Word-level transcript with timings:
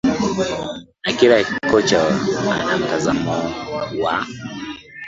na 1.03 1.13
kila 1.17 1.43
kocha 1.71 2.07
ana 2.59 2.77
mtazamo 2.77 3.31
wa 4.01 4.27